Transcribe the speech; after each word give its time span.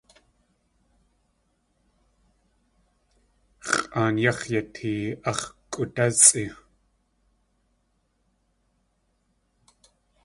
X̲ʼaan 3.75 4.15
yáx̲ 4.23 4.41
yatee 4.51 5.05
ax̲ 5.29 5.47
kʼoodásʼi. 5.71 6.45